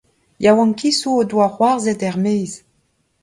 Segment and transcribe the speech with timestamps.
[0.43, 2.53] Yaouankizoù o doa c’hoarzhet er-maez.